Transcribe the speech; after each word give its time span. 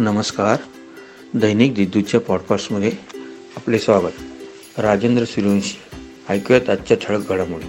नमस्कार. 0.00 0.56
दैनिक 1.34 1.74
दिद्दूच्या 1.74 2.20
पॉडकास्टमध्ये 2.20 2.92
आपले 3.56 3.78
स्वागत. 3.78 4.80
राजेंद्र 4.80 5.24
सूर्यवंशी 5.24 5.96
ऐकूयात 6.28 6.70
आजच्या 6.70 6.96
ठळक 7.02 7.32
घडामोडी. 7.32 7.66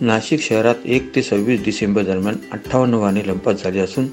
नाशिक 0.00 0.40
शहरात 0.40 0.74
एक 0.84 1.14
ते 1.16 1.22
सव्वीस 1.22 1.64
डिसेंबर 1.64 2.02
दरम्यान 2.02 2.36
अठ्ठावन्न 2.52 2.94
वाहने 2.94 3.26
लंपास 3.26 3.62
झाली 3.62 3.78
असून 3.78 4.06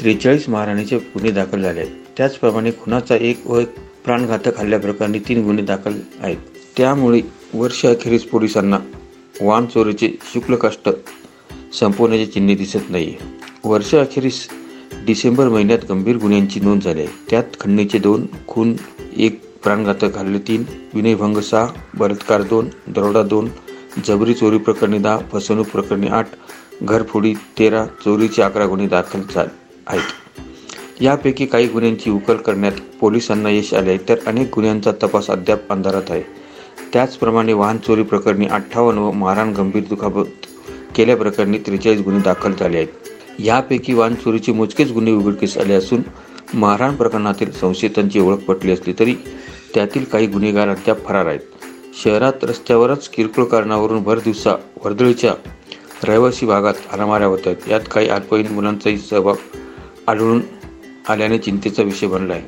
त्रेचाळीस 0.00 0.48
महाराणीचे 0.48 0.98
गुन्हे 0.98 1.30
दाखल 1.30 1.62
झाले 1.62 1.80
आहेत. 1.80 1.92
त्याचप्रमाणे 2.16 2.70
खुनाचा 2.70 3.16
एक 3.16 3.46
व 3.46 3.60
प्राणघातक 4.04 4.58
हल्ल्याप्रकरणी 4.58 5.18
तीन 5.18 5.44
गुन्हे 5.44 5.64
दाखल 5.64 6.00
आहेत. 6.20 6.36
त्यामुळे 6.76 7.20
वर्षअखेरीस 7.54 8.24
पोलिसांना 8.24 8.78
वाहन 9.40 9.66
चोरीचे 9.66 10.18
शुक्ल 10.34 10.54
कष्ट 10.54 10.88
संपवण्याचे 11.74 12.26
चिन्ह 12.26 12.54
दिसत 12.54 12.90
नाही 12.90 13.14
वर्षअखेरीस 13.64 14.48
डिसेंबर 15.06 15.48
महिन्यात 15.48 15.78
गंभीर 15.90 16.16
गुन्ह्यांची 16.16 16.60
नोंद 16.60 16.82
झाली 16.82 17.00
आहे. 17.00 17.08
त्यात 17.30 17.44
खंडणीचे 17.60 17.98
दोन 17.98 18.26
खून 18.46 18.74
एक 19.16 19.40
प्राणघातक 19.62 20.18
हल्ले 20.18 20.38
तीन 20.38 20.64
विनयभंग 20.94 21.36
सहा 21.36 21.66
बलात्कार 21.94 22.42
दोन 22.42 22.68
दरोडा 22.88 23.22
दोन 23.22 23.48
जबरी 24.04 24.34
चोरी 24.34 24.58
प्रकरणी 24.58 24.98
दहा 24.98 25.18
फसवणूक 25.32 25.66
प्रकरणी 25.66 26.06
आठ 26.06 26.26
घरफोडी 26.82 27.34
तेरा 27.58 27.86
चोरीचे 27.86 28.42
अकरा 28.42 28.66
गुन्हे 28.66 28.86
दाखल 28.86 29.20
झाले 29.34 29.48
आहेत. 29.86 31.02
यापैकी 31.02 31.46
काही 31.46 31.66
गुन्ह्यांची 31.66 32.10
उकल 32.10 32.36
करण्यात 32.36 32.72
पोलिसांना 33.00 33.50
यश 33.50 33.74
आले 33.74 33.90
आहे. 33.90 33.98
तर 34.08 34.16
अनेक 34.26 34.50
गुन्ह्यांचा 34.54 34.92
तपास 34.92 35.30
अद्याप 35.30 35.72
अंधारात 35.72 36.10
आहे. 36.10 36.22
त्याचप्रमाणे 36.92 37.52
वाहन 37.52 37.78
चोरी 37.78 38.02
प्रकरणी 38.02 38.46
अठ्ठावन्न 38.46 39.00
व 39.00 39.10
मारहाण 39.10 39.52
गंभीर 39.52 39.82
दुखापत 39.84 40.46
केल्याप्रकरणी 40.96 41.58
त्रेचाळीस 41.58 42.00
गुन्हे 42.00 42.22
दाखल 42.22 42.52
झाले 42.60 42.76
आहेत. 42.76 42.88
यापैकी 43.44 43.94
वाहन 43.94 44.14
चोरीचे 44.14 44.52
मोजकेच 44.52 44.92
गुन्हे 44.92 45.12
उघडकीस 45.12 45.58
आले 45.58 45.74
असून 45.74 46.02
मारहाण 46.54 46.96
प्रकरणातील 46.96 47.50
संशयितांची 47.52 48.20
ओळख 48.20 48.36
पटली 48.36 48.72
असली 48.72 48.94
तरी 48.98 49.14
त्यातील 49.74 50.04
काही 50.04 50.26
गुन्हेगार 50.26 50.68
अद्याप 50.68 51.04
फरार 51.06 51.26
आहेत. 51.26 51.40
शहरात 52.04 52.32
रस्त्यावरच 52.42 53.08
किरकोळ 53.08 53.44
कारणावरून 53.44 54.02
भर 54.02 54.18
दिवसा 54.18 54.54
वर्दळीच्या 54.84 55.34
रहिवासी 56.04 56.46
भागात 56.46 56.74
हाणामाऱ्या 56.88 57.26
होत 57.26 57.38
आहेत. 57.46 57.68
यात 57.68 57.80
काही 57.90 58.08
अल्पवयीन 58.08 58.52
मुलांचाही 58.52 58.98
सहभाग 58.98 59.34
आढळून 60.06 60.42
आल्याने 61.08 61.38
चिंतेचा 61.38 61.82
विषय 61.82 62.06
बनला 62.06 62.32
आहे. 62.32 62.42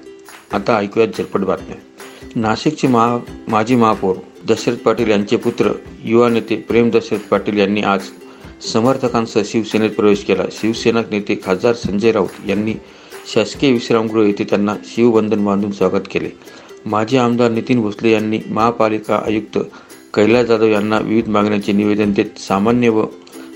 आता 0.53 0.77
ऐकूयात 0.77 1.09
झटपट 1.19 1.41
बातम्या. 1.41 1.77
नाशिकचे 2.37 2.89
महा 2.89 3.19
माजी 3.49 3.75
महापौर 3.75 4.17
दशरथ 4.49 4.77
पाटील 4.77 5.11
यांचे 5.11 5.37
पुत्र 5.37 5.73
युवा 6.05 6.29
नेते 6.29 6.57
प्रेम 6.57 6.91
दशरथ 6.91 7.29
पाटील 7.31 7.59
यांनी 7.59 7.81
आज 7.81 8.01
समर्थकांसह 8.73 9.43
शिवसेनेत 9.45 9.91
प्रवेश 9.91 10.25
केला. 10.25 10.43
शिवसेना 10.53 11.01
नेते 11.11 11.41
खासदार 11.45 11.75
संजय 11.75 12.13
राऊत 12.13 12.49
यांनी 12.49 12.75
शासकीय 13.33 13.73
विश्रामगृह 13.73 14.27
येथे 14.27 14.45
त्यांना 14.45 14.75
शिवबंधन 14.85 15.45
बांधून 15.45 15.73
स्वागत 15.73 16.09
केले. 16.11 16.31
माजी 16.87 17.17
आमदार 17.17 17.51
नितीन 17.51 17.81
भोसले 17.81 18.11
यांनी 18.11 18.39
महापालिका 18.51 19.23
आयुक्त 19.27 19.59
कैलास 20.15 20.47
जाधव 20.47 20.65
यांना 20.65 20.99
विविध 20.99 21.29
मागण्यांचे 21.29 21.73
निवेदन 21.73 22.13
देत 22.13 22.39
सामान्य 22.39 22.89
व 22.89 23.07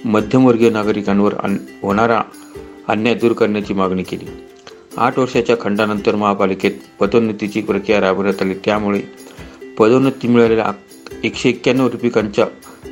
मध्यमवर्गीय 0.04 0.70
नागरिकांवर 0.70 1.34
होणारा 1.82 2.22
अन्याय 2.88 3.14
दूर 3.14 3.32
करण्याची 3.32 3.74
मागणी 3.74 4.02
केली. 4.02 4.26
आठ 4.96 5.18
वर्षाच्या 5.18 5.56
खंडानंतर 5.60 6.14
महापालिकेत 6.14 6.72
पदोन्नतीची 7.00 7.60
प्रक्रिया 7.60 8.00
राबवण्यात 8.00 8.42
आली. 8.42 8.54
त्यामुळे 8.64 9.02
पदोन्नती 9.78 10.28
मिळालेल्या 10.28 10.72
एकशे 11.24 11.48
एक्क्याण्णव 11.48 11.86
लिपिकांच्या 11.86 12.46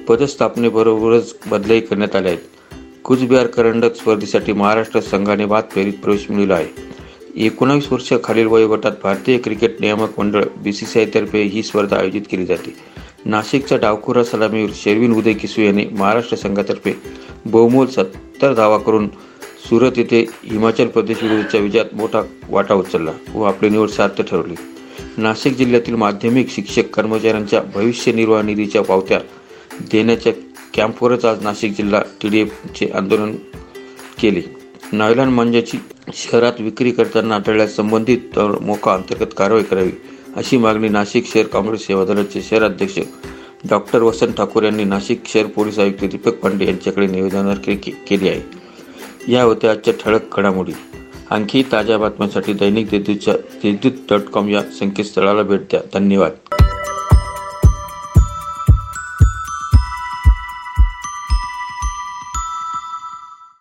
पदस्थापनेबरोबरच 0.09 1.37
बदलाही 1.51 1.81
करण्यात 1.81 2.17
आल्या 2.17 2.33
आहेत. 2.33 2.75
कुचबिहार 3.05 3.47
करंडक 3.47 3.95
स्पर्धेसाठी 3.97 4.53
महाराष्ट्र 4.53 5.01
संघाने 5.01 5.45
बाद 5.45 5.65
फेरीत 5.71 5.93
प्रवेश 5.93 6.27
मिळवला 6.31 6.55
आहे. 6.55 6.69
एकोणावीस 7.37 7.93
वर्ष 7.93 8.13
खालील 8.25 8.47
वयोगटात 8.47 8.93
भारतीय 9.03 9.39
क्रिकेट 9.39 9.81
नियामक 9.81 10.19
मंडळ 10.19 10.45
बी 10.57 10.73
सी 10.73 10.87
सी 10.87 10.99
आयतर्फे 10.99 11.43
ही 11.43 11.63
स्पर्धा 11.63 11.97
आयोजित 11.97 12.23
केली 12.31 12.47
जाते. 12.47 12.77
नाशिकच्या 13.25 13.79
डावखुरा 13.79 14.25
सलामीवर 14.25 14.71
शेरविन 14.75 15.15
उदय 15.15 15.33
किसू 15.33 15.63
याने 15.63 15.85
महाराष्ट्र 15.93 16.37
संघातर्फे 16.37 16.93
बहुमोल 17.45 17.87
सत्तर 17.87 18.55
धावा 18.55 18.79
करून 18.79 19.09
सुरत 19.69 19.93
येथे 19.97 20.27
हिमाचल 20.45 20.87
प्रदेश 20.87 21.23
विरुद्धच्या 21.23 21.61
विजयात 21.61 21.95
मोठा 21.95 22.23
वाटा 22.49 22.75
उचलला 22.75 23.13
व 23.35 23.43
आपली 23.43 23.69
निवड 23.69 23.89
सार्थ 23.89 24.23
ठरवली. 24.23 24.55
नाशिक 25.17 25.57
जिल्ह्यातील 25.57 25.95
माध्यमिक 25.95 26.51
शिक्षक 26.51 26.91
कर्मचाऱ्यांच्या 26.91 27.63
भविष्य 27.63 28.13
निर्वाह 28.13 28.43
निधीच्या 28.43 28.83
पावत्या 28.83 29.21
देण्याच्या 29.81 30.33
कॅम्पवरच 30.75 31.25
आज 31.25 31.43
नाशिक 31.43 31.73
जिल्हा 31.73 32.03
टी 32.23 32.29
डी 32.29 32.41
एफचे 32.41 32.87
आंदोलन 32.95 33.35
केले. 34.21 34.43
नायलॉन 34.93 35.29
मांजाची 35.29 35.79
शहरात 36.15 36.53
विक्री 36.61 36.91
करताना 36.91 37.35
आढळल्यास 37.35 37.77
संबंधित 37.77 38.39
मोका 38.39 38.95
अंतर्गत 38.95 39.27
कारवाई 39.37 39.63
करावी 39.63 39.91
अशी 40.37 40.57
मागणी 40.57 40.89
नाशिक 40.89 41.27
शहर 41.27 41.47
काँग्रेस 41.47 41.87
सेवा 41.87 42.05
दलाचे 42.05 42.43
शहर 42.43 42.63
अध्यक्ष 42.63 42.99
डॉक्टर 43.71 44.03
वसंत 44.03 44.33
ठाकूर 44.33 44.63
यांनी 44.63 44.85
नाशिक 44.85 45.23
शहर 45.27 45.47
पोलीस 45.47 45.79
आयुक्त 45.79 46.05
दीपक 46.05 46.35
पांडे 46.35 46.67
यांच्याकडे 46.67 47.07
निवेदनावर 47.07 47.55
केली 48.09 48.29
आहे. 48.29 48.41
या 49.33 49.43
होत्या 49.43 49.71
आजच्या 49.71 49.95
ठळक 50.05 50.39
घडामोडी. 50.39 50.73
आणखी 51.31 51.63
ताज्या 51.73 51.99
बातम्यांसाठी 51.99 52.53
दैनिक 52.53 52.89
देदूतच्या 52.89 53.35
देदूत 53.35 53.93
डॉट 54.11 54.21
कॉम 54.21 54.49
या 54.49 54.63
संकेतस्थळाला 54.63 55.43
भेट 55.43 55.61
द्या. 55.61 55.81
धन्यवाद. 55.95 56.33